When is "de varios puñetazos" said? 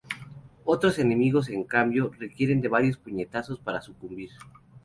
2.59-3.59